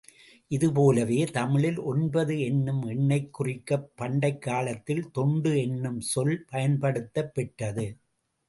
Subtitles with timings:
[0.51, 7.87] இது போலவே, தமிழில் ஒன்பது என்னும் எண்ணைக் குறிக்கப் பண்டைக் காலத்தில் தொண்டு என்னும் சொல் பயன்படுத்தப் பெற்றது.